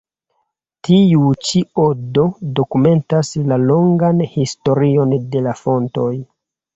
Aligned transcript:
Tiu 0.87 1.25
ĉi 1.49 1.59
odo 1.83 2.23
dokumentas 2.59 3.29
la 3.51 3.59
longan 3.65 4.23
historion 4.31 5.13
de 5.37 5.45
la 5.49 5.55
fontoj. 5.61 6.09